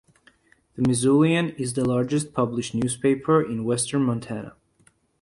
[0.75, 4.53] The "Missoulian" is the largest published newspaper in western Montana.